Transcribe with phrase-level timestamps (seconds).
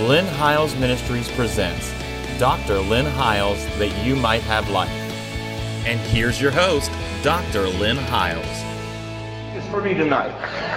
[0.00, 1.94] Lynn Hiles Ministries presents
[2.40, 2.80] Dr.
[2.80, 4.90] Lynn Hiles That You Might Have Life.
[5.86, 6.90] And here's your host,
[7.22, 7.68] Dr.
[7.68, 8.44] Lynn Hiles.
[9.56, 10.32] is for me tonight.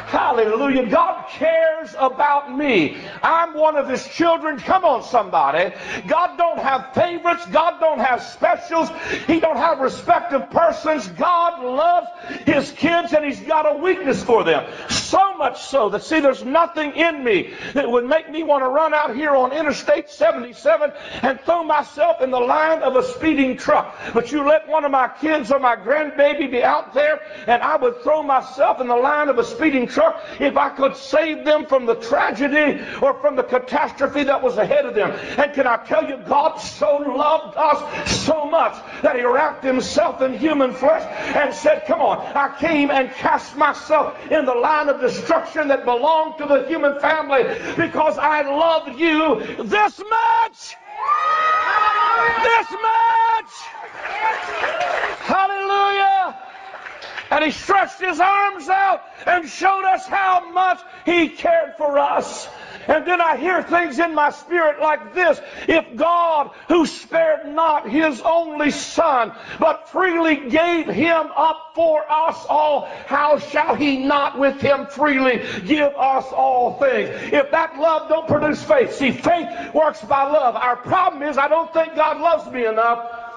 [0.06, 0.86] Hallelujah.
[0.86, 2.98] God cares about me.
[3.24, 4.58] I'm one of his children.
[4.58, 5.74] Come on, somebody.
[6.08, 7.46] God don't have favorites.
[7.48, 8.90] God don't have specials.
[9.26, 11.08] He don't have respect of persons.
[11.08, 12.08] God loves
[12.46, 14.72] his kids and he's got a weakness for them.
[14.90, 18.70] So much so that, see, there's nothing in me that would make me want to
[18.70, 20.92] run out here on Interstate 77
[21.22, 23.96] and throw myself in the line of a speeding truck.
[24.14, 27.76] But you let one of my kids or my grandbaby be out there and I
[27.76, 31.66] would throw myself in the line of a speeding truck if I could save them
[31.66, 35.12] from the tragedy or from the catastrophe that was ahead of them.
[35.12, 40.22] And can I tell you, God so loved us so much that he wrapped himself
[40.22, 41.04] in human flesh
[41.36, 45.86] and said, come on, I came and cast myself in the line of destruction that
[45.86, 47.44] belonged to the human family
[47.76, 50.78] because I love you this much.
[52.44, 53.52] This much.
[55.28, 56.36] Hallelujah.
[57.30, 62.48] And he stretched his arms out and showed us how much he cared for us.
[62.88, 65.40] And then I hear things in my spirit like this.
[65.68, 72.46] If God, who spared not his only son, but freely gave him up for us
[72.50, 77.10] all, how shall he not with him freely give us all things?
[77.34, 80.56] If that love don't produce faith, see, faith works by love.
[80.56, 83.28] Our problem is I don't think God loves me enough.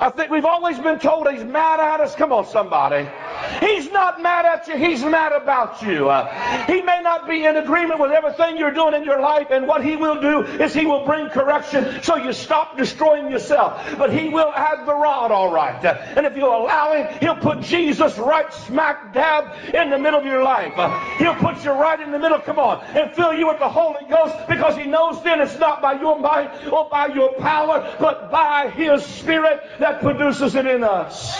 [0.00, 2.14] I think we've always been told he's mad at us.
[2.14, 3.08] Come on, somebody.
[3.60, 4.76] He's not mad at you.
[4.76, 6.08] He's mad about you.
[6.08, 6.26] Uh,
[6.66, 9.84] he may not be in agreement with everything you're doing in your life, and what
[9.84, 13.96] he will do is he will bring correction so you stop destroying yourself.
[13.98, 15.84] But he will add the rod, all right.
[15.84, 20.20] Uh, and if you allow him, he'll put Jesus right smack dab in the middle
[20.20, 20.72] of your life.
[20.76, 23.68] Uh, he'll put you right in the middle, come on, and fill you with the
[23.68, 27.96] Holy Ghost because he knows then it's not by your might or by your power,
[28.00, 31.38] but by his Spirit that produces it in us.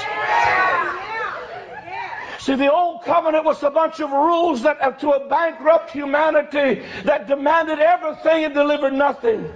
[2.39, 6.83] See, the old covenant was a bunch of rules that uh, to a bankrupt humanity
[7.05, 9.53] that demanded everything and delivered nothing.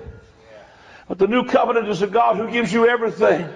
[1.08, 3.48] But the new covenant is a God who gives you everything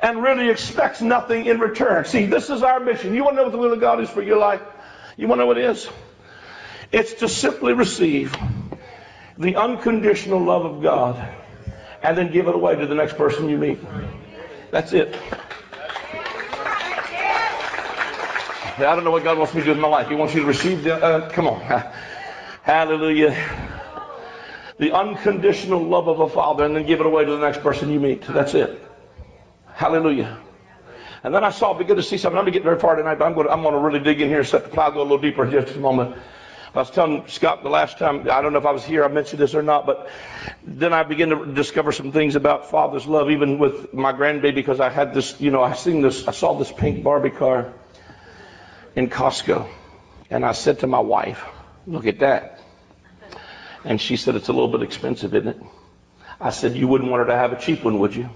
[0.00, 2.04] and really expects nothing in return.
[2.04, 3.14] See, this is our mission.
[3.14, 4.60] You want to know what the will of God is for your life?
[5.16, 5.88] You want to know what it is?
[6.90, 8.36] It's to simply receive
[9.38, 11.28] the unconditional love of God
[12.02, 13.78] and then give it away to the next person you meet.
[14.72, 15.16] That's it.
[18.78, 20.08] I don't know what God wants me to do with my life.
[20.08, 21.60] He wants you to receive the, uh, come on.
[22.62, 23.36] Hallelujah.
[24.78, 27.90] The unconditional love of a father and then give it away to the next person
[27.90, 28.22] you meet.
[28.22, 28.82] That's it.
[29.74, 30.38] Hallelujah.
[31.22, 32.38] And then I saw, begin to see something.
[32.38, 34.00] I'm going to get very far tonight, but I'm going to, I'm going to really
[34.00, 36.16] dig in here, set the plow, go a little deeper in just a moment.
[36.74, 39.08] I was telling Scott the last time, I don't know if I was here, I
[39.08, 40.08] mentioned this or not, but
[40.64, 44.80] then I began to discover some things about father's love, even with my grandbaby, because
[44.80, 47.74] I had this, you know, I seen this, I saw this pink Barbie car
[48.94, 49.68] in Costco.
[50.30, 51.44] And I said to my wife,
[51.86, 52.60] look at that.
[53.84, 55.60] And she said, it's a little bit expensive, isn't it?
[56.40, 58.28] I said, you wouldn't want her to have a cheap one, would you?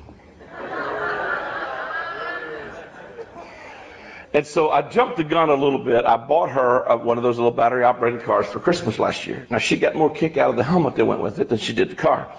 [4.37, 6.05] And so I jumped the gun a little bit.
[6.05, 9.47] I bought her one of those little battery operated cars for Christmas last year.
[9.49, 11.73] Now she got more kick out of the helmet that went with it than she
[11.73, 12.31] did the car.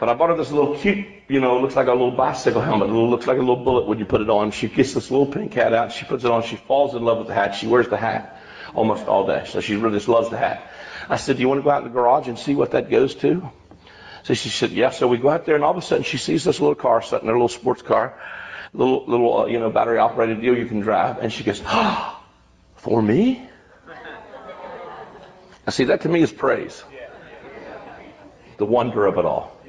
[0.00, 2.88] But I bought her this little cute, you know, looks like a little bicycle helmet.
[2.88, 4.50] It looks like a little bullet when you put it on.
[4.50, 5.92] She gets this little pink hat out.
[5.92, 6.42] She puts it on.
[6.42, 7.54] She falls in love with the hat.
[7.54, 8.40] She wears the hat
[8.74, 9.44] almost all day.
[9.46, 10.72] So she really just loves the hat.
[11.10, 12.88] I said, do you want to go out in the garage and see what that
[12.88, 13.50] goes to?
[14.22, 14.88] So she said, yeah.
[14.88, 17.02] So we go out there and all of a sudden she sees this little car
[17.02, 18.18] sitting there, a little sports car,
[18.72, 21.18] little, little, uh, you know, battery operated deal you can drive.
[21.18, 22.24] And she goes, ah,
[22.76, 23.46] for me?
[25.66, 26.82] I see that to me is praise.
[28.56, 29.59] The wonder of it all.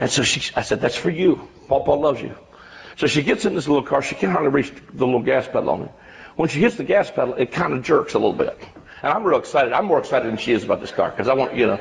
[0.00, 1.48] And so she, I said, that's for you.
[1.68, 2.36] Papa loves you.
[2.96, 4.02] So she gets in this little car.
[4.02, 5.90] She can hardly reach the little gas pedal on it.
[6.36, 8.58] When she hits the gas pedal, it kind of jerks a little bit.
[9.02, 9.72] And I'm real excited.
[9.72, 11.80] I'm more excited than she is about this car because I want, you know,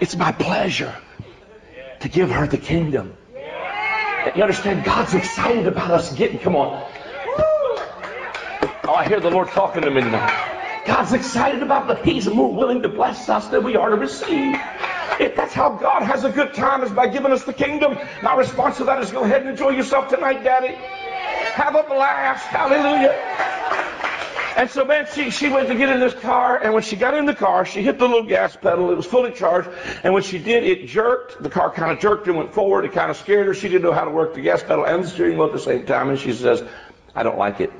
[0.00, 0.94] it's my pleasure
[2.00, 3.16] to give her the kingdom.
[4.34, 4.84] You understand?
[4.84, 6.90] God's excited about us getting, come on.
[8.86, 10.82] Oh, I hear the Lord talking to me now.
[10.86, 14.56] God's excited about the, He's more willing to bless us than we are to receive.
[15.20, 18.34] If that's how God has a good time is by giving us the kingdom, my
[18.34, 20.74] response to that is go ahead and enjoy yourself tonight, Daddy.
[20.74, 22.46] Have a blast.
[22.46, 23.12] Hallelujah.
[24.56, 27.14] And so, man, she, she went to get in this car, and when she got
[27.14, 28.92] in the car, she hit the little gas pedal.
[28.92, 29.68] It was fully charged,
[30.04, 31.42] and when she did, it jerked.
[31.42, 32.84] The car kind of jerked and went forward.
[32.84, 33.54] It kind of scared her.
[33.54, 35.58] She didn't know how to work the gas pedal and the steering wheel at the
[35.58, 36.62] same time, and she says,
[37.16, 37.72] I don't like it.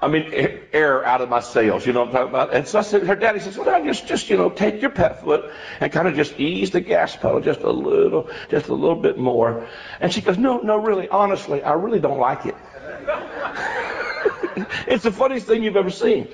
[0.00, 0.32] I mean,
[0.72, 1.84] air out of my sails.
[1.84, 2.54] You know what I'm talking about?
[2.54, 5.22] And so I said, her daddy says, well, just, just, you know, take your pet
[5.22, 5.50] foot
[5.80, 9.18] and kind of just ease the gas pedal just a little, just a little bit
[9.18, 9.66] more.
[10.00, 12.54] And she goes, no, no, really, honestly, I really don't like it.
[14.86, 16.28] it's the funniest thing you've ever seen.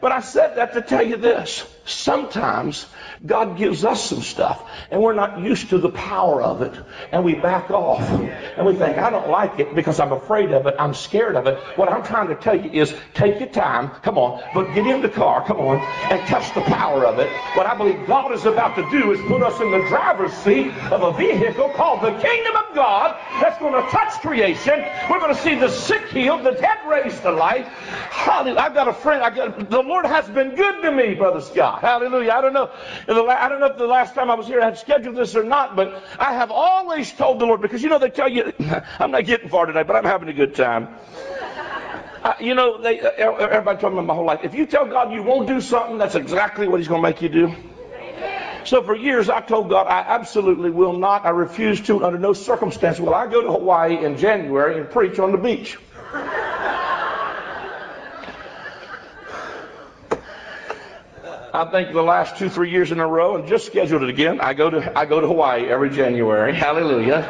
[0.00, 1.66] But I said that to tell you this.
[1.84, 2.86] Sometimes
[3.24, 6.72] God gives us some stuff and we're not used to the power of it
[7.12, 10.66] and we back off and we think, I don't like it because I'm afraid of
[10.66, 10.74] it.
[10.78, 11.58] I'm scared of it.
[11.76, 13.90] What I'm trying to tell you is take your time.
[14.02, 14.42] Come on.
[14.54, 15.44] But get in the car.
[15.44, 15.78] Come on.
[16.10, 17.30] And touch the power of it.
[17.56, 20.72] What I believe God is about to do is put us in the driver's seat
[20.90, 24.82] of a vehicle called the kingdom of God that's going to touch creation.
[25.10, 27.66] We're going to see the sick healed, the dead raised to life.
[27.66, 28.60] Hallelujah.
[28.60, 29.34] I've got a friend.
[29.34, 31.82] Got, the Lord has been good to me, Brother Scott.
[31.82, 32.32] Hallelujah.
[32.32, 32.70] I don't know.
[33.10, 35.42] I don't know if the last time I was here I had scheduled this or
[35.42, 38.52] not, but I have always told the Lord, because you know, they tell you,
[39.00, 40.88] I'm not getting far today, but I'm having a good time.
[42.22, 45.12] Uh, you know, they, uh, everybody told me my whole life, if you tell God
[45.12, 47.54] you won't do something, that's exactly what He's going to make you do.
[48.64, 52.34] So for years, I told God, I absolutely will not, I refuse to, under no
[52.34, 55.78] circumstance will I go to Hawaii in January and preach on the beach.
[61.60, 64.40] I think the last two, three years in a row, and just scheduled it again.
[64.40, 66.54] I go to I go to Hawaii every January.
[66.54, 67.20] Hallelujah,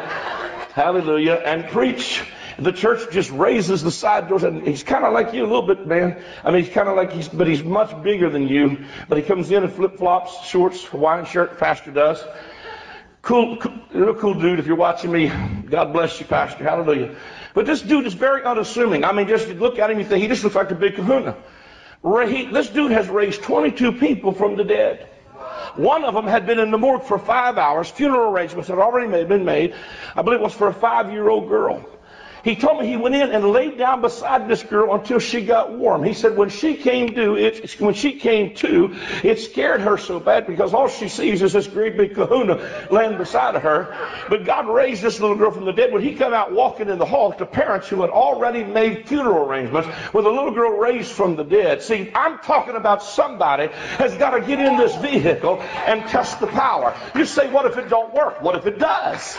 [0.73, 2.23] hallelujah, and preach.
[2.57, 5.67] The church just raises the side doors, and he's kind of like you a little
[5.67, 6.23] bit, man.
[6.45, 8.85] I mean, he's kind of like he's, but he's much bigger than you.
[9.09, 11.57] But he comes in in flip flops, shorts, Hawaiian shirt.
[11.57, 12.23] Pastor does.
[13.23, 14.59] Cool, cool, real cool dude.
[14.59, 15.27] If you're watching me,
[15.69, 16.63] God bless you, Pastor.
[16.63, 17.17] Hallelujah.
[17.53, 19.03] But this dude is very unassuming.
[19.03, 21.35] I mean, just look at him, you think he just looks like a big kahuna.
[22.03, 25.07] This dude has raised 22 people from the dead.
[25.75, 27.89] One of them had been in the morgue for five hours.
[27.89, 29.75] Funeral arrangements had already been made.
[30.15, 31.85] I believe it was for a five-year-old girl.
[32.43, 35.71] He told me he went in and laid down beside this girl until she got
[35.71, 36.03] warm.
[36.03, 40.19] He said when she came to, it, when she came to, it scared her so
[40.19, 43.95] bad because all she sees is this great big kahuna laying beside her.
[44.29, 45.93] But God raised this little girl from the dead.
[45.93, 49.47] When he come out walking in the hall to parents who had already made funeral
[49.47, 51.81] arrangements with a little girl raised from the dead.
[51.83, 53.67] See, I'm talking about somebody
[53.97, 56.95] has got to get in this vehicle and test the power.
[57.15, 58.41] You say, what if it don't work?
[58.41, 59.37] What if it does?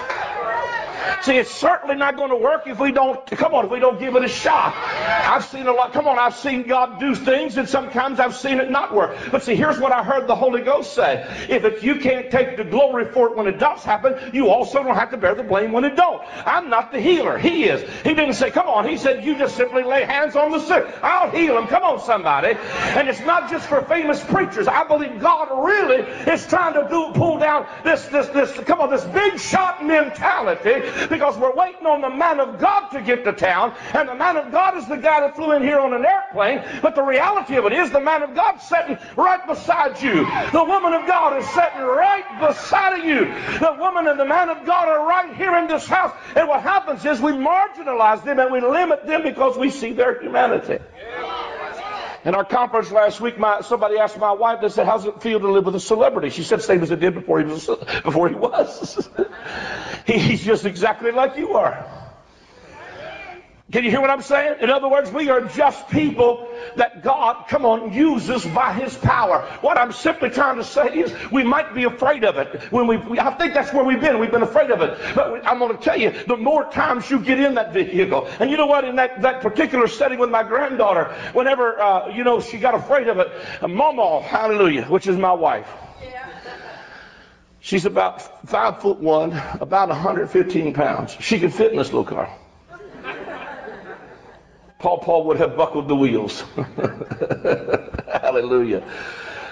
[1.22, 3.98] See, it's certainly not going to work if we don't, come on, if we don't
[3.98, 4.74] give it a shot.
[4.76, 8.58] I've seen a lot, come on, I've seen God do things and sometimes I've seen
[8.58, 9.16] it not work.
[9.30, 11.24] But see, here's what I heard the Holy Ghost say.
[11.48, 14.82] If it, you can't take the glory for it when it does happen, you also
[14.82, 16.22] don't have to bear the blame when it don't.
[16.44, 17.38] I'm not the healer.
[17.38, 17.88] He is.
[18.02, 18.88] He didn't say, come on.
[18.88, 20.86] He said, you just simply lay hands on the sick.
[21.02, 21.68] I'll heal them.
[21.68, 22.56] Come on, somebody.
[22.96, 24.66] And it's not just for famous preachers.
[24.66, 26.02] I believe God really
[26.32, 30.82] is trying to do, pull down this, this, this, come on, this big shot mentality
[31.08, 34.36] because we're waiting on the man of God to get to town, and the man
[34.36, 36.62] of God is the guy that flew in here on an airplane.
[36.82, 40.24] But the reality of it is, the man of God sitting right beside you.
[40.52, 43.26] The woman of God is sitting right beside of you.
[43.58, 46.12] The woman and the man of God are right here in this house.
[46.36, 50.20] And what happens is we marginalize them and we limit them because we see their
[50.20, 50.78] humanity.
[52.24, 55.40] In our conference last week, my, somebody asked my wife, they said, how's it feel
[55.40, 56.30] to live with a celebrity?
[56.30, 57.66] She said, same as it did before he was,
[58.04, 59.08] before he was.
[60.06, 61.84] He's just exactly like you are.
[63.72, 64.56] Can you hear what I'm saying?
[64.60, 66.46] In other words, we are just people
[66.76, 69.40] that God, come on, uses by His power.
[69.62, 72.60] What I'm simply trying to say is we might be afraid of it.
[72.70, 74.18] When we, I think that's where we've been.
[74.18, 74.98] We've been afraid of it.
[75.14, 78.50] But I'm going to tell you, the more times you get in that vehicle, and
[78.50, 78.84] you know what?
[78.84, 83.08] In that, that particular setting with my granddaughter, whenever, uh, you know, she got afraid
[83.08, 83.28] of it,
[83.66, 85.68] Mama, hallelujah, which is my wife.
[86.02, 86.28] Yeah.
[87.60, 91.16] She's about five foot one, about 115 pounds.
[91.20, 92.28] She can fit in this little car.
[94.82, 96.40] Paul Paul would have buckled the wheels.
[98.12, 98.82] Hallelujah.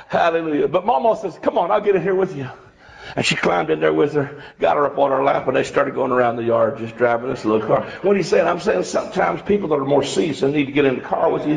[0.09, 0.67] Hallelujah.
[0.67, 2.51] But Mama says, Come on, I'll get in here with you.
[3.15, 5.63] And she climbed in there with her, got her up on her lap, and they
[5.63, 7.85] started going around the yard just driving this little car.
[8.03, 8.47] What are you saying?
[8.47, 11.47] I'm saying sometimes people that are more seasoned need to get in the car with
[11.47, 11.57] you.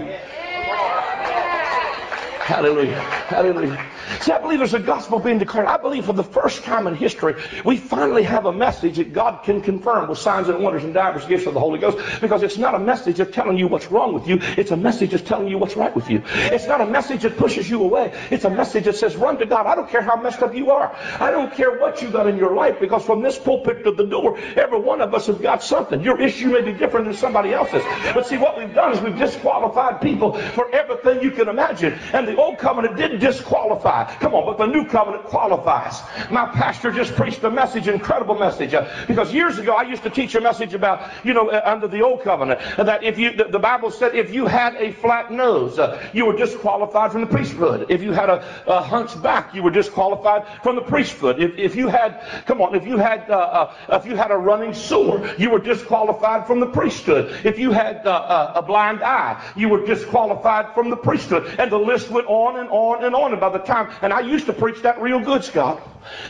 [2.45, 3.22] Hallelujah.
[3.27, 3.83] Hallelujah.
[4.19, 5.67] See, I believe there's a gospel being declared.
[5.67, 9.43] I believe for the first time in history, we finally have a message that God
[9.43, 12.57] can confirm with signs and wonders and divers gifts of the Holy Ghost because it's
[12.57, 14.39] not a message of telling you what's wrong with you.
[14.57, 16.21] It's a message of telling you what's right with you.
[16.25, 18.13] It's not a message that pushes you away.
[18.29, 19.67] It's a message that says, run to God.
[19.67, 20.93] I don't care how messed up you are.
[21.19, 24.05] I don't care what you got in your life because from this pulpit to the
[24.05, 26.01] door, every one of us have got something.
[26.01, 27.83] Your issue may be different than somebody else's.
[28.13, 31.93] But see, what we've done is we've disqualified people for everything you can imagine.
[32.11, 34.13] And the the old covenant did disqualify.
[34.15, 36.01] Come on, but the new covenant qualifies.
[36.31, 38.73] My pastor just preached a message, incredible message.
[38.73, 41.87] Uh, because years ago I used to teach a message about, you know, uh, under
[41.87, 44.91] the old covenant, uh, that if you, the, the, Bible said if you had a
[44.93, 47.85] flat nose, uh, you were disqualified from the priesthood.
[47.89, 51.41] If you had a, a hunchback, you were disqualified from the priesthood.
[51.41, 54.37] If, if you had, come on, if you had, uh, uh, if you had a
[54.37, 57.45] running sore, you were disqualified from the priesthood.
[57.45, 61.55] If you had a blind eye, you were disqualified from the priesthood.
[61.59, 63.31] And the list went on and on and on.
[63.31, 65.81] And by the time, and I used to preach that real good, Scott.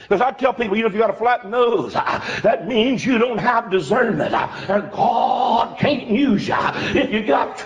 [0.03, 3.05] Because I tell people, you know, if you got a flat nose, ah, that means
[3.05, 4.33] you don't have discernment.
[4.33, 7.65] Ah, and God can't use you if you got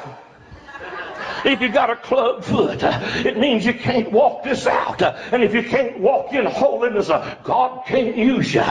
[1.46, 5.02] if you got a club foot, ah, it means you can't walk this out.
[5.02, 8.66] And if you can't walk in holiness, God can't use you.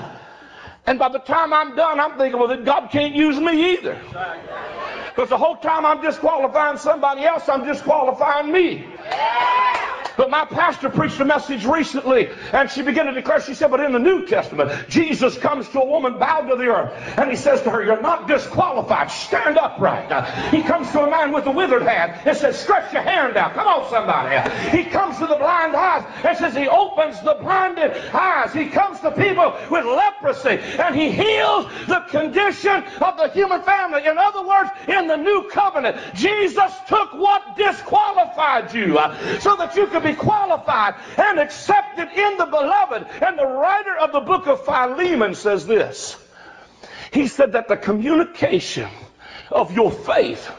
[0.86, 4.00] And by the time I'm done, I'm thinking, well, that God can't use me either.
[5.08, 8.86] Because the whole time I'm disqualifying somebody else, I'm disqualifying me.
[10.16, 13.80] But my pastor preached a message recently, and she began to declare, she said, but
[13.80, 17.37] in the New Testament, Jesus comes to a woman bowed to the earth, and he
[17.37, 19.11] says to her, You're not disqualified.
[19.11, 20.06] Stand upright.
[20.50, 23.54] He comes to a man with a withered hand and says, Stretch your hand out.
[23.54, 24.76] Come on, somebody.
[24.76, 28.52] He comes to the blind eyes and says, He opens the blinded eyes.
[28.52, 34.06] He comes to people with leprosy, and he heals the condition of the human family.
[34.06, 39.76] In other words, in the new covenant, Jesus took what disqualified you uh, so that
[39.76, 43.06] you could be qualified and accepted in the beloved.
[43.22, 46.16] And the writer of the book of Philemon says this.
[47.12, 48.88] He said that the communication
[49.50, 50.50] of your faith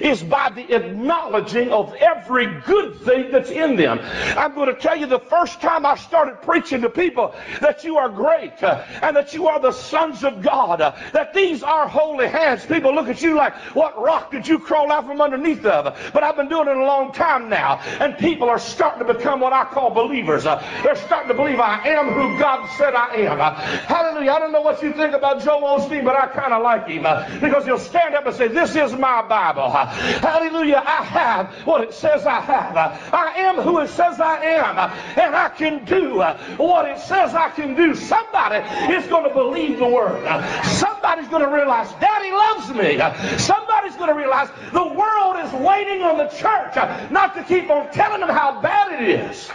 [0.00, 3.98] is by the acknowledging of every good thing that's in them.
[4.36, 7.96] I'm going to tell you the first time I started preaching to people that you
[7.96, 11.88] are great uh, and that you are the sons of God, uh, that these are
[11.88, 12.64] holy hands.
[12.66, 15.96] People look at you like, what rock did you crawl out from underneath of?
[16.12, 19.40] But I've been doing it a long time now, and people are starting to become
[19.40, 20.46] what I call believers.
[20.46, 23.38] Uh, they're starting to believe I am who God said I am.
[23.38, 24.32] Hallelujah.
[24.32, 27.02] I don't know what you think about Joel Osteen, but I kind of like him
[27.40, 29.70] because he'll stand up and say, this is my Bible.
[29.74, 30.82] Hallelujah.
[30.84, 32.76] I have what it says I have.
[32.76, 34.78] I am who it says I am.
[35.18, 36.18] And I can do
[36.56, 37.94] what it says I can do.
[37.94, 38.56] Somebody
[38.94, 40.22] is going to believe the word.
[40.64, 43.38] Somebody's going to realize Daddy loves me.
[43.38, 46.76] Somebody's going to realize the world is waiting on the church
[47.10, 49.50] not to keep on telling them how bad it is.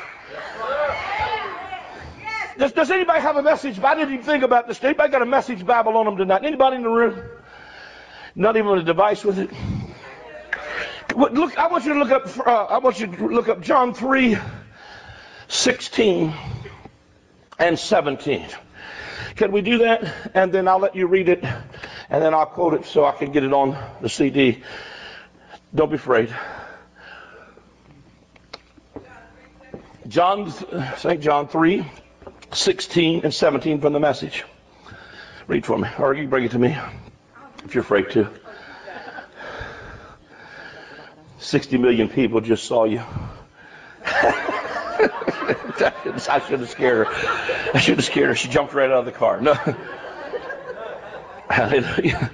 [2.57, 3.79] Does, does anybody have a message?
[3.79, 4.83] I didn't even think about this.
[4.83, 6.43] Anybody got a message Bible on them tonight?
[6.43, 7.21] Anybody in the room?
[8.35, 9.49] Not even a device with it?
[11.15, 12.47] Look, I want you to look up.
[12.47, 14.37] Uh, I want you to look up John three,
[15.47, 16.33] sixteen,
[17.57, 18.47] and seventeen.
[19.35, 20.31] Can we do that?
[20.33, 23.31] And then I'll let you read it, and then I'll quote it so I can
[23.31, 24.63] get it on the CD.
[25.73, 26.33] Don't be afraid.
[30.07, 30.51] John,
[30.97, 31.21] St.
[31.21, 31.85] John 3,
[32.51, 34.43] 16 and 17 from the message.
[35.47, 36.75] Read for me, or you bring it to me
[37.63, 38.27] if you're afraid to.
[41.39, 43.01] 60 million people just saw you.
[46.29, 47.71] I should have scared her.
[47.73, 48.35] I should have scared her.
[48.35, 49.39] She jumped right out of the car.
[49.39, 49.53] No.
[51.49, 52.31] Hallelujah.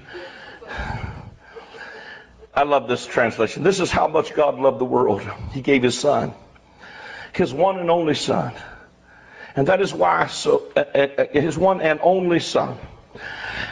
[2.54, 3.64] I love this translation.
[3.64, 5.22] This is how much God loved the world.
[5.52, 6.34] He gave his son,
[7.34, 8.54] his one and only son.
[9.56, 12.78] And that is why, so, uh, uh, uh his one and only son.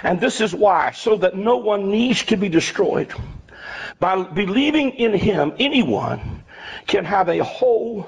[0.03, 3.13] And this is why, so that no one needs to be destroyed
[4.03, 6.43] by believing in him, anyone
[6.87, 8.05] can have a whole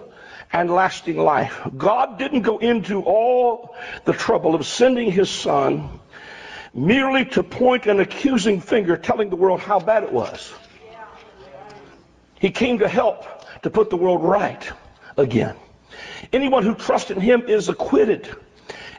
[0.52, 1.62] and lasting life.
[1.78, 3.74] God didn't go into all
[4.04, 6.02] the trouble of sending his son
[6.74, 10.54] merely to point an accusing finger telling the world how bad it was.
[12.42, 14.70] He came to help to put the world right
[15.16, 15.56] again.
[16.34, 18.36] Anyone who trusts in him is acquitted.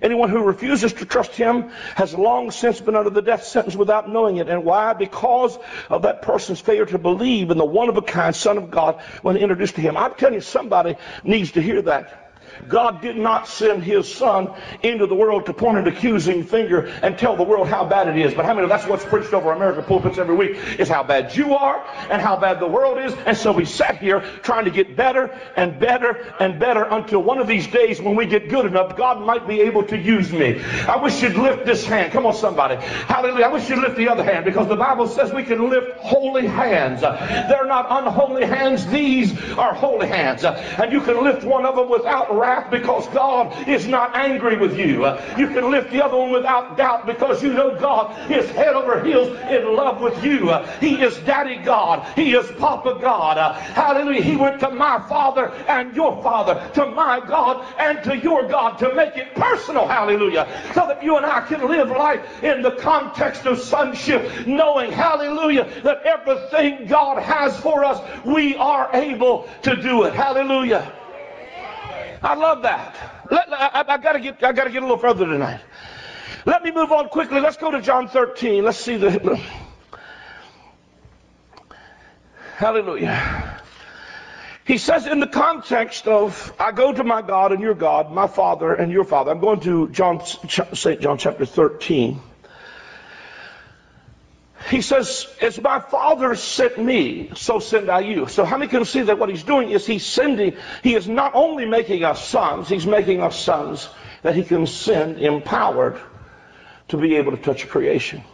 [0.03, 4.09] Anyone who refuses to trust him has long since been under the death sentence without
[4.09, 4.49] knowing it.
[4.49, 4.93] And why?
[4.93, 8.71] Because of that person's failure to believe in the one of a kind Son of
[8.71, 9.97] God when introduced to him.
[9.97, 12.26] I'm telling you, somebody needs to hear that.
[12.69, 17.19] God did not send his son into the world to point an accusing finger and
[17.19, 18.35] tell the world how bad it is.
[18.35, 21.55] But how many that's what's preached over American pulpits every week is how bad you
[21.55, 23.13] are and how bad the world is.
[23.27, 27.39] And so we sat here trying to get better and better and better until one
[27.39, 30.63] of these days when we get good enough, God might be able to use me.
[30.63, 32.13] I wish you'd lift this hand.
[32.13, 32.77] Come on, somebody.
[32.77, 33.47] Hallelujah.
[33.47, 36.47] I wish you'd lift the other hand because the Bible says we can lift holy
[36.47, 37.01] hands.
[37.01, 38.87] They're not unholy hands.
[38.87, 40.45] These are holy hands.
[40.45, 44.79] And you can lift one of them without wrath because God is not angry with
[44.79, 45.07] you.
[45.37, 49.03] You can lift the other one without doubt because you know God is head over
[49.03, 50.53] heels in love with you.
[50.81, 52.07] He is Daddy God.
[52.15, 53.37] He is Papa God.
[53.57, 54.23] Hallelujah.
[54.23, 58.79] He went to my Father and your Father, to my God and to your God
[58.79, 59.87] to make it personal.
[59.87, 60.47] Hallelujah.
[60.75, 65.69] So that you and I can live life in the context of sonship, knowing, hallelujah,
[65.83, 70.15] that everything God has for us, we are able to do it.
[70.15, 70.93] Hallelujah.
[72.27, 72.97] I love that.
[73.31, 75.61] Let, I, I gotta get, I gotta get a little further tonight.
[76.45, 77.41] Let me move on quickly.
[77.41, 78.65] Let's go to John 13.
[78.65, 79.41] Let's see the.
[82.57, 83.61] Hallelujah.
[84.65, 88.27] He says in the context of, I go to my God and your God, my
[88.27, 89.31] Father and your Father.
[89.31, 91.01] I'm going to John, St.
[91.01, 92.21] John chapter 13.
[94.69, 98.27] He says, as my Father sent me, so send I you.
[98.27, 101.35] So how many can see that what he's doing is he's sending, he is not
[101.35, 103.89] only making us sons, he's making us sons
[104.23, 106.01] that he can send empowered
[106.89, 108.25] to be able to touch creation.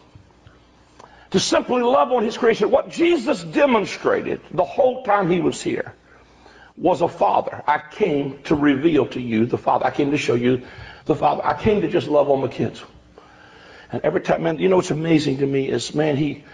[1.32, 2.70] To simply love on his creation.
[2.70, 5.94] What Jesus demonstrated the whole time he was here
[6.76, 7.62] was a father.
[7.66, 9.86] I came to reveal to you the Father.
[9.86, 10.62] I came to show you
[11.04, 11.44] the Father.
[11.44, 12.82] I came to just love on my kids.
[13.92, 16.44] And every time, man, you know what's amazing to me is, man, he,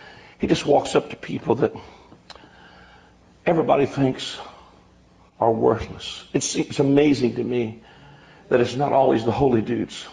[0.41, 1.73] he just walks up to people that
[3.47, 4.37] everybody thinks
[5.39, 6.25] are worthless.
[6.33, 7.81] It's, it's amazing to me
[8.49, 10.05] that it's not always the holy dudes.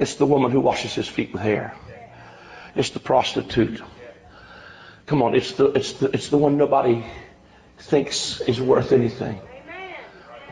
[0.00, 1.76] It's the woman who washes his feet with hair.
[2.74, 3.80] It's the prostitute.
[5.06, 7.04] Come on, it's the, it's the, it's the one nobody
[7.78, 9.40] thinks is worth anything.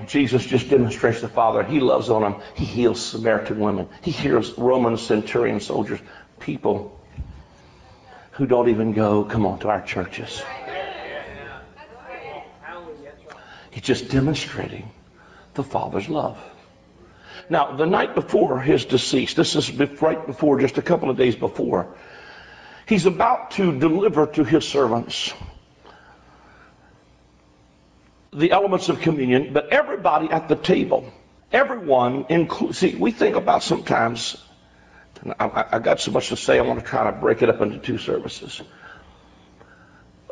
[0.06, 1.62] Jesus just demonstrates the Father.
[1.62, 2.36] He loves on them.
[2.54, 3.88] He heals Samaritan women.
[4.02, 6.00] He heals Roman centurion soldiers,
[6.38, 7.00] people
[8.32, 10.42] who don't even go, come on, to our churches.
[13.70, 14.90] He's just demonstrating
[15.54, 16.38] the Father's love.
[17.48, 21.36] Now, the night before his decease, this is right before, just a couple of days
[21.36, 21.94] before,
[22.86, 25.32] he's about to deliver to his servants
[28.32, 31.12] the elements of communion, but everybody at the table,
[31.52, 34.36] everyone, include, see, we think about sometimes,
[35.38, 37.60] I, I got so much to say, I want to try to break it up
[37.60, 38.62] into two services.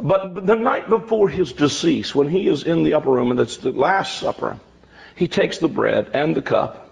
[0.00, 3.56] But the night before his decease, when he is in the upper room, and it's
[3.56, 4.60] the Last Supper,
[5.16, 6.84] he takes the bread and the cup,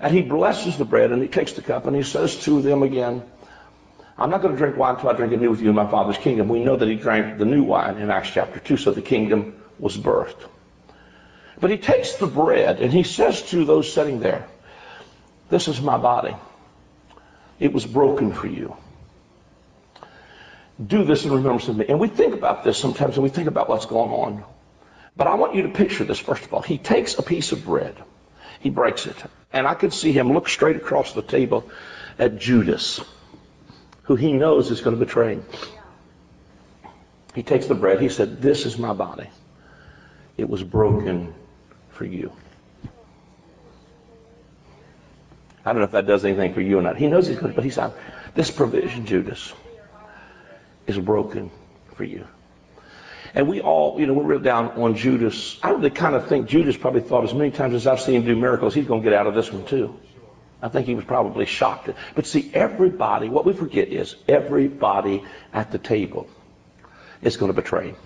[0.00, 2.82] and he blesses the bread, and he takes the cup, and he says to them
[2.82, 3.22] again,
[4.18, 5.88] I'm not going to drink wine until I drink it new with you in my
[5.88, 6.48] Father's kingdom.
[6.48, 9.54] We know that he drank the new wine in Acts chapter 2, so the kingdom
[9.78, 10.48] was birthed.
[11.60, 14.46] But he takes the bread and he says to those sitting there,
[15.48, 16.36] This is my body.
[17.60, 18.76] It was broken for you.
[20.84, 21.86] Do this in remembrance of me.
[21.88, 24.44] And we think about this sometimes and we think about what's going on.
[25.16, 26.62] But I want you to picture this first of all.
[26.62, 27.96] He takes a piece of bread,
[28.60, 29.16] he breaks it,
[29.52, 31.70] and I could see him look straight across the table
[32.18, 33.00] at Judas,
[34.02, 35.44] who he knows is going to betray him.
[37.34, 39.28] He takes the bread, he said, This is my body.
[40.36, 41.34] It was broken
[41.90, 42.32] for you.
[45.64, 46.96] I don't know if that does anything for you or not.
[46.96, 47.96] He knows he's good, but he's out.
[48.34, 49.52] This provision, Judas,
[50.86, 51.50] is broken
[51.94, 52.26] for you.
[53.34, 55.58] And we all, you know, we're real down on Judas.
[55.62, 58.26] I really kind of think Judas probably thought as many times as I've seen him
[58.26, 59.98] do miracles, he's going to get out of this one too.
[60.62, 61.90] I think he was probably shocked.
[62.14, 66.28] But see, everybody, what we forget is everybody at the table
[67.22, 67.96] is going to betray him.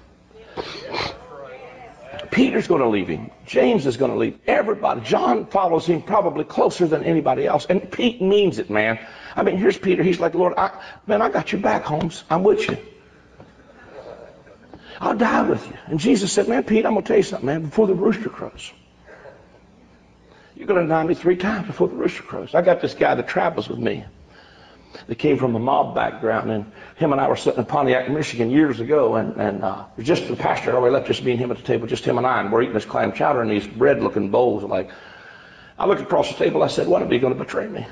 [2.30, 3.30] Peter's going to leave him.
[3.46, 4.38] James is going to leave.
[4.46, 5.00] Everybody.
[5.02, 7.66] John follows him probably closer than anybody else.
[7.66, 8.98] And Pete means it, man.
[9.34, 10.02] I mean, here's Peter.
[10.02, 12.24] He's like, Lord, I, man, I got your back, Holmes.
[12.28, 12.76] I'm with you.
[15.00, 15.74] I'll die with you.
[15.86, 18.28] And Jesus said, man, Pete, I'm going to tell you something, man, before the rooster
[18.28, 18.72] crows.
[20.56, 22.54] You're going to deny me three times before the rooster crows.
[22.54, 24.04] I got this guy that travels with me
[25.06, 28.50] that came from a mob background, and him and I were sitting in Pontiac, Michigan
[28.50, 31.56] years ago, and, and uh, just the pastor already left, just me and him at
[31.56, 34.30] the table, just him and I, and we're eating this clam chowder in these bread-looking
[34.30, 34.64] bowls.
[34.64, 34.90] Like,
[35.78, 37.86] I looked across the table, I said, "What are you going to betray me?"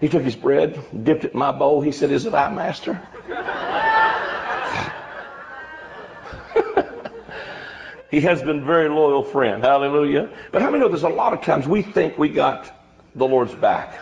[0.00, 1.80] He took his bread, dipped it in my bowl.
[1.80, 3.00] He said, "Is it I, Master?"
[8.10, 9.62] he has been a very loyal friend.
[9.62, 10.30] Hallelujah.
[10.52, 12.72] But how many know there's a lot of times we think we got
[13.14, 13.98] the Lord's back,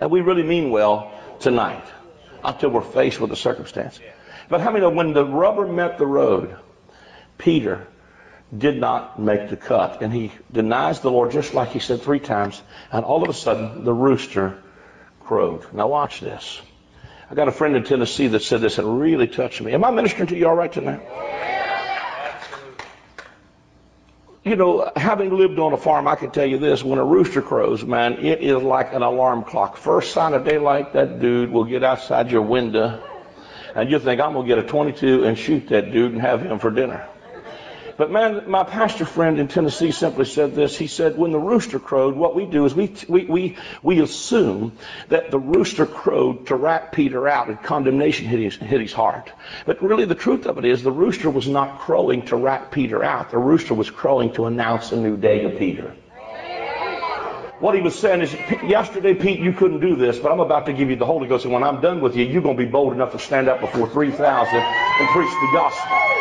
[0.00, 1.84] and we really mean well tonight
[2.42, 4.00] until we're faced with a circumstance.
[4.48, 6.56] But how many know when the rubber met the road,
[7.38, 7.86] Peter
[8.56, 10.02] did not make the cut.
[10.02, 12.62] And he denies the Lord just like he said three times.
[12.90, 14.62] And all of a sudden, the rooster
[15.20, 15.72] crowed.
[15.72, 16.60] Now watch this.
[17.30, 19.72] I got a friend in Tennessee that said this and really touched me.
[19.72, 21.00] Am I ministering to you all right tonight?
[24.44, 27.42] You know, having lived on a farm, I can tell you this: when a rooster
[27.42, 29.76] crows, man, it is like an alarm clock.
[29.76, 33.00] First sign of daylight, that dude will get outside your window,
[33.74, 36.58] and you think I'm gonna get a 22 and shoot that dude and have him
[36.58, 37.06] for dinner.
[38.02, 40.76] But man, my pastor friend in Tennessee simply said this.
[40.76, 44.72] He said, when the rooster crowed, what we do is we, we, we, we assume
[45.08, 49.30] that the rooster crowed to rat Peter out and condemnation hit his, hit his heart.
[49.66, 53.04] But really the truth of it is the rooster was not crowing to rat Peter
[53.04, 53.30] out.
[53.30, 55.94] The rooster was crowing to announce a new day to Peter.
[57.60, 58.34] What he was saying is,
[58.64, 61.44] yesterday, Pete, you couldn't do this, but I'm about to give you the Holy Ghost,
[61.44, 63.60] and when I'm done with you, you're going to be bold enough to stand up
[63.60, 66.11] before 3,000 and preach the gospel.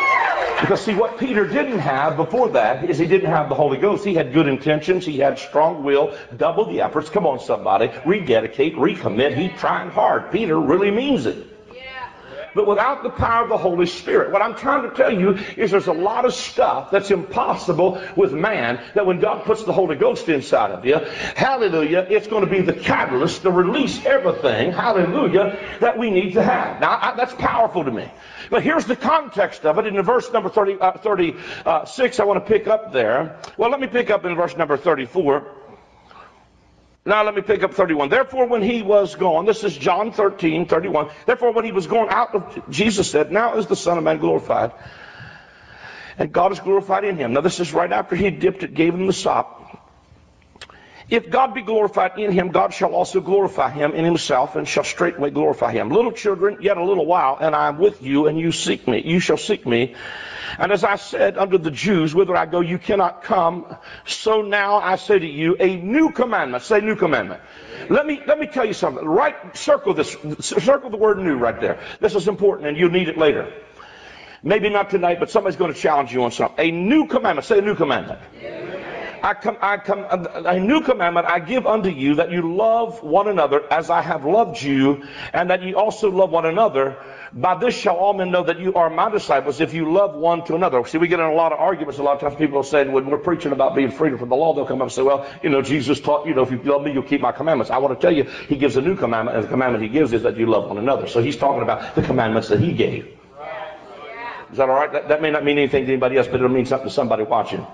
[0.61, 4.05] Because see, what Peter didn't have before that is he didn't have the Holy Ghost.
[4.05, 5.05] He had good intentions.
[5.05, 7.09] He had strong will, double the efforts.
[7.09, 7.91] Come on, somebody.
[8.05, 9.35] Rededicate, recommit.
[9.35, 10.31] He's trying hard.
[10.31, 11.50] Peter really means it
[12.53, 14.31] but without the power of the Holy Spirit.
[14.31, 18.33] What I'm trying to tell you is there's a lot of stuff that's impossible with
[18.33, 20.97] man that when God puts the Holy Ghost inside of you,
[21.35, 26.43] hallelujah, it's going to be the catalyst to release everything, hallelujah, that we need to
[26.43, 26.79] have.
[26.81, 28.11] Now, I, that's powerful to me.
[28.49, 32.19] But here's the context of it in verse number 30, uh, 36.
[32.19, 33.39] I want to pick up there.
[33.57, 35.60] Well, let me pick up in verse number 34.
[37.03, 38.09] Now let me pick up 31.
[38.09, 41.09] Therefore, when he was gone, this is John 13, 31.
[41.25, 44.19] Therefore, when he was gone out of, Jesus said, Now is the Son of Man
[44.19, 44.71] glorified,
[46.17, 47.33] and God is glorified in him.
[47.33, 49.60] Now this is right after he dipped it, gave him the sop.
[51.11, 54.85] If God be glorified in him, God shall also glorify him in himself, and shall
[54.85, 55.89] straightway glorify him.
[55.89, 59.01] Little children, yet a little while, and I am with you, and you seek me.
[59.05, 59.93] You shall seek me.
[60.57, 63.75] And as I said unto the Jews, whither I go, you cannot come.
[64.05, 66.63] So now I say to you, a new commandment.
[66.63, 67.41] Say new commandment.
[67.89, 69.05] Let me let me tell you something.
[69.05, 71.79] Right, circle this, circle the word new right there.
[71.99, 73.51] This is important, and you'll need it later.
[74.43, 76.57] Maybe not tonight, but somebody's going to challenge you on something.
[76.57, 77.45] A new commandment.
[77.45, 78.19] Say a new commandment.
[79.23, 83.27] I come, I come, a new commandment I give unto you that you love one
[83.27, 85.03] another as I have loved you,
[85.33, 86.97] and that you also love one another.
[87.33, 90.43] By this shall all men know that you are my disciples if you love one
[90.45, 90.85] to another.
[90.85, 91.99] See, we get in a lot of arguments.
[91.99, 94.53] A lot of times people say, when we're preaching about being freedom from the law,
[94.53, 96.83] they'll come up and say, well, you know, Jesus taught, you know, if you love
[96.83, 97.71] me, you'll keep my commandments.
[97.71, 100.13] I want to tell you, he gives a new commandment, and the commandment he gives
[100.13, 101.07] is that you love one another.
[101.07, 103.17] So he's talking about the commandments that he gave.
[104.51, 104.91] Is that all right?
[104.91, 107.23] That, that may not mean anything to anybody else, but it'll mean something to somebody
[107.23, 107.65] watching.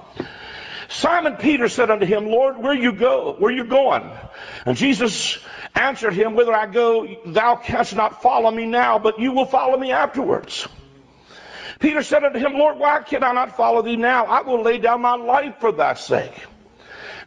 [0.90, 4.10] Simon Peter said unto him, Lord, where you go, where you going?
[4.66, 5.40] And Jesus
[5.76, 9.78] answered him, Whither I go, thou canst not follow me now, but you will follow
[9.78, 10.68] me afterwards.
[11.80, 14.26] Peter said unto him, Lord, why can I not follow thee now?
[14.26, 16.34] I will lay down my life for thy sake.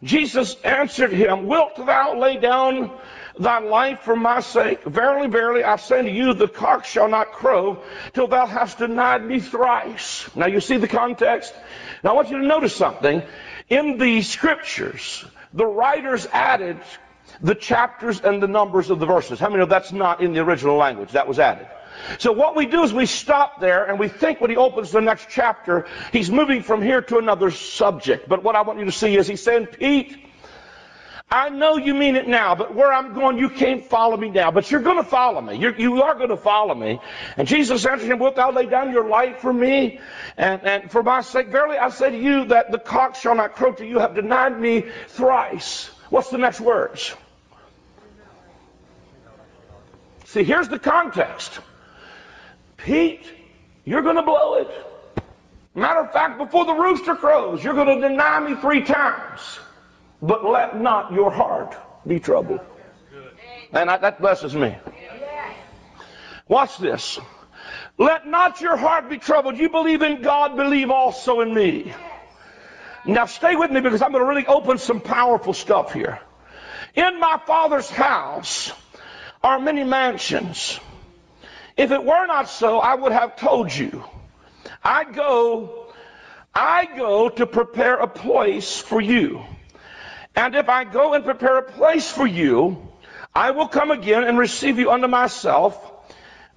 [0.03, 2.91] Jesus answered him, Wilt thou lay down
[3.39, 4.83] thy life for my sake?
[4.83, 7.83] Verily, verily, I say to you, the cock shall not crow
[8.13, 10.29] till thou hast denied me thrice.
[10.35, 11.53] Now you see the context?
[12.03, 13.21] Now I want you to notice something.
[13.69, 16.79] In the scriptures, the writers added
[17.39, 19.39] the chapters and the numbers of the verses.
[19.39, 21.11] How many know that's not in the original language?
[21.11, 21.67] That was added.
[22.17, 25.01] So what we do is we stop there and we think when he opens the
[25.01, 28.27] next chapter, he's moving from here to another subject.
[28.27, 30.25] But what I want you to see is he's saying, Pete,
[31.33, 34.51] I know you mean it now, but where I'm going, you can't follow me now.
[34.51, 35.55] But you're going to follow me.
[35.55, 36.99] You're, you are going to follow me.
[37.37, 40.01] And Jesus answered him, Wilt thou lay down your life for me?
[40.35, 43.55] And, and for my sake, verily I say to you that the cock shall not
[43.55, 45.89] crow till you have denied me thrice.
[46.09, 47.15] What's the next words?
[50.25, 51.61] See, here's the context.
[52.83, 53.23] Pete,
[53.85, 54.69] you're going to blow it.
[55.73, 59.59] Matter of fact, before the rooster crows, you're going to deny me three times.
[60.21, 62.59] But let not your heart be troubled.
[63.71, 64.75] And I, that blesses me.
[66.47, 67.19] Watch this.
[67.97, 69.57] Let not your heart be troubled.
[69.57, 71.93] You believe in God, believe also in me.
[73.05, 76.19] Now stay with me because I'm going to really open some powerful stuff here.
[76.95, 78.73] In my Father's house
[79.41, 80.79] are many mansions.
[81.77, 84.03] If it were not so, I would have told you.
[84.83, 85.91] I go,
[86.53, 89.43] I go to prepare a place for you.
[90.35, 92.89] And if I go and prepare a place for you,
[93.33, 95.77] I will come again and receive you unto myself,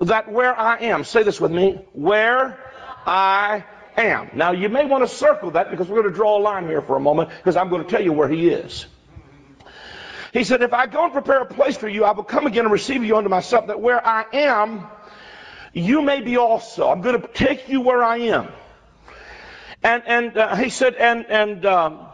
[0.01, 2.59] that where I am, say this with me, where
[3.07, 3.65] I
[3.97, 4.31] am.
[4.35, 6.83] Now you may want to circle that because we're going to draw a line here
[6.83, 8.87] for a moment because I'm going to tell you where he is.
[10.33, 12.65] He said, if I go and prepare a place for you, I will come again
[12.65, 14.89] and receive you unto myself, that where I am,
[15.75, 16.89] you may be also.
[16.89, 18.49] I'm going to take you where I am.
[19.83, 22.07] And, and uh, he said, and, and, um,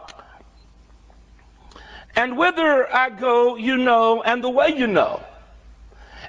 [2.15, 5.23] and whither I go, you know, and the way you know.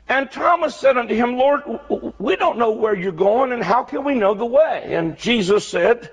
[0.09, 1.62] And Thomas said unto him, Lord,
[2.18, 4.95] we don't know where you're going, and how can we know the way?
[4.95, 6.11] And Jesus said,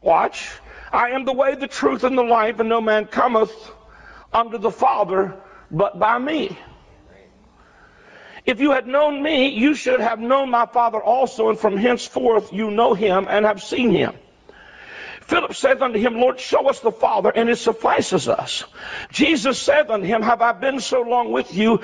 [0.00, 0.50] Watch,
[0.92, 3.52] I am the way, the truth, and the life, and no man cometh
[4.32, 5.36] unto the Father
[5.70, 6.58] but by me.
[8.44, 12.52] If you had known me, you should have known my Father also, and from henceforth
[12.52, 14.14] you know him and have seen him.
[15.20, 18.64] Philip said unto him, Lord, show us the Father, and it suffices us.
[19.10, 21.80] Jesus said unto him, Have I been so long with you,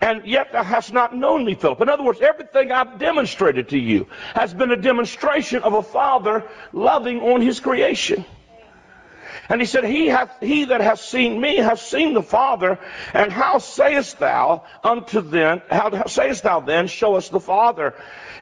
[0.00, 1.80] and yet thou hast not known me, Philip?
[1.80, 6.44] In other words, everything I've demonstrated to you has been a demonstration of a Father
[6.72, 8.24] loving on his creation.
[9.48, 12.78] And he said, He hath he that hath seen me hath seen the Father.
[13.12, 17.94] And how sayest thou unto then, how sayest thou then, show us the Father?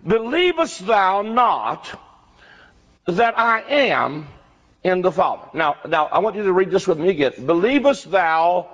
[0.06, 1.98] Believest thou not
[3.06, 4.28] that I am
[4.84, 5.48] in the Father?
[5.54, 7.46] Now, now I want you to read this with me again.
[7.46, 8.68] Believest thou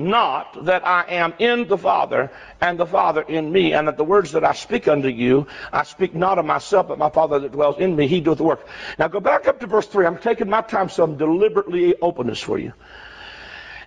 [0.00, 4.04] not that I am in the Father, and the Father in me, and that the
[4.04, 7.52] words that I speak unto you, I speak not of myself, but my Father that
[7.52, 8.66] dwells in me, he doeth the work.
[8.98, 10.06] Now go back up to verse 3.
[10.06, 12.72] I'm taking my time, so I'm deliberately open this for you.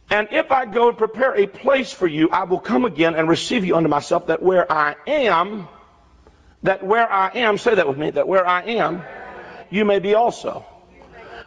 [0.10, 3.28] And if I go and prepare a place for you, I will come again and
[3.28, 5.68] receive you unto myself, that where I am,
[6.62, 9.02] that where I am, say that with me, that where I am,
[9.72, 10.66] you may be also.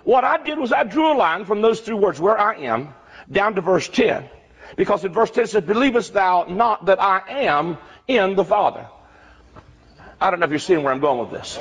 [0.03, 2.95] What I did was I drew a line from those three words, where I am,
[3.31, 4.29] down to verse 10.
[4.75, 8.87] Because in verse 10 it says, Believest thou not that I am in the Father?
[10.21, 11.59] I don't know if you're seeing where I'm going with this.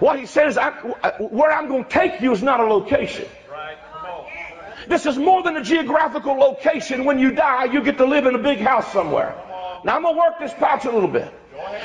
[0.00, 0.70] What he says, I,
[1.18, 3.26] where I'm going to take you is not a location.
[4.86, 7.04] This is more than a geographical location.
[7.04, 9.34] When you die, you get to live in a big house somewhere.
[9.84, 11.32] Now I'm going to work this patch a little bit.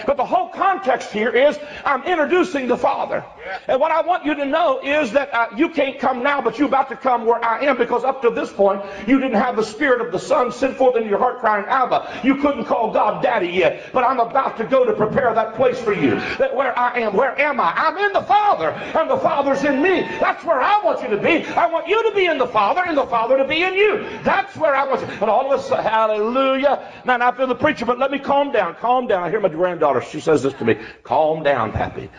[0.06, 3.24] But the whole context here is I'm introducing the Father.
[3.68, 6.58] And what I want you to know is that uh, you can't come now, but
[6.58, 9.56] you're about to come where I am because up to this point, you didn't have
[9.56, 12.22] the Spirit of the Son sent forth into your heart crying, Abba.
[12.24, 13.92] You couldn't call God Daddy yet.
[13.92, 16.16] But I'm about to go to prepare that place for you.
[16.38, 17.74] That where I am, where am I?
[17.76, 20.02] I'm in the Father, and the Father's in me.
[20.20, 21.46] That's where I want you to be.
[21.46, 24.06] I want you to be in the Father, and the Father to be in you.
[24.24, 25.08] That's where I want you.
[25.08, 26.92] And all of us, sudden, hallelujah.
[27.06, 28.76] Man, I feel the preacher, but let me calm down.
[28.76, 29.24] Calm down.
[29.24, 30.06] I hear my granddaughter.
[30.06, 30.78] She says this to me.
[31.04, 32.10] Calm down, Pappy.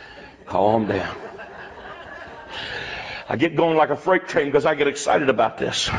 [0.46, 1.16] Calm down.
[3.28, 5.90] I get going like a freight train because I get excited about this.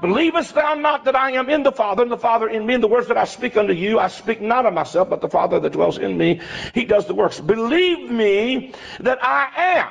[0.00, 2.82] Believest thou not that I am in the Father, and the Father in me, and
[2.82, 5.60] the words that I speak unto you, I speak not of myself, but the Father
[5.60, 6.40] that dwells in me,
[6.74, 7.40] he does the works.
[7.40, 9.88] Believe me that I am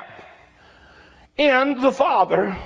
[1.36, 2.56] in the Father,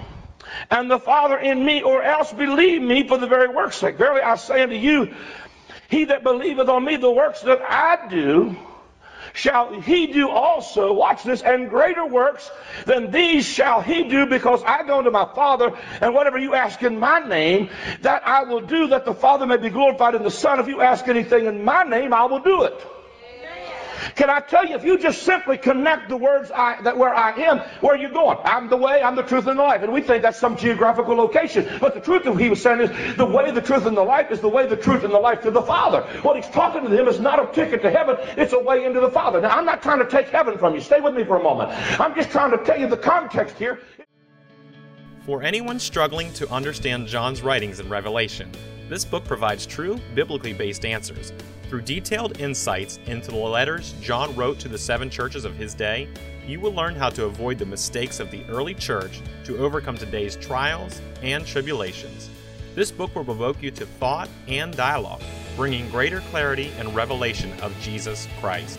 [0.70, 3.96] and the Father in me, or else believe me for the very work's sake.
[3.96, 5.14] Verily I say unto you,
[5.94, 8.56] he that believeth on me, the works that I do,
[9.32, 12.50] shall he do also, watch this, and greater works
[12.84, 16.82] than these shall he do, because I go to my Father, and whatever you ask
[16.82, 17.70] in my name,
[18.02, 20.58] that I will do, that the Father may be glorified in the Son.
[20.58, 22.93] If you ask anything in my name, I will do it.
[24.16, 27.32] Can I tell you, if you just simply connect the words I, that where I
[27.32, 28.38] am, where are you going?
[28.44, 29.82] I'm the way, I'm the truth, and the life.
[29.82, 31.68] And we think that's some geographical location.
[31.80, 34.30] But the truth of he was saying is the way, the truth, and the life
[34.30, 36.02] is the way, the truth, and the life to the Father.
[36.22, 39.00] What he's talking to them is not a ticket to heaven, it's a way into
[39.00, 39.40] the Father.
[39.40, 40.80] Now, I'm not trying to take heaven from you.
[40.80, 41.70] Stay with me for a moment.
[42.00, 43.80] I'm just trying to tell you the context here.
[45.24, 48.50] For anyone struggling to understand John's writings in Revelation,
[48.90, 51.32] this book provides true, biblically based answers.
[51.68, 56.08] Through detailed insights into the letters John wrote to the seven churches of his day,
[56.46, 60.36] you will learn how to avoid the mistakes of the early church to overcome today's
[60.36, 62.28] trials and tribulations.
[62.74, 65.22] This book will provoke you to thought and dialogue,
[65.56, 68.78] bringing greater clarity and revelation of Jesus Christ.